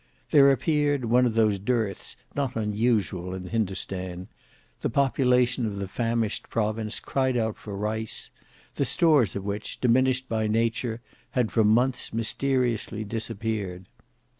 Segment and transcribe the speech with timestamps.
[0.31, 4.29] There appeared one of those dearths not unusual in Hindostan;
[4.81, 8.31] the population of the famished province cried out for rice;
[8.77, 11.01] the stores of which, diminished by nature,
[11.37, 13.85] had for months mysteriously disappeared.